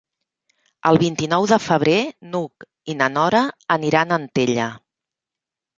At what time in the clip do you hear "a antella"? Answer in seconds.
4.19-4.69